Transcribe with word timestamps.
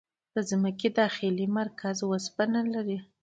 د 0.33 0.35
ځمکې 0.49 0.87
داخلي 0.99 1.45
مرکز 1.57 1.97
اوسپنه 2.03 2.59
لري. 2.73 2.97